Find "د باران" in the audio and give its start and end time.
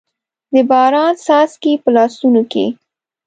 0.53-1.13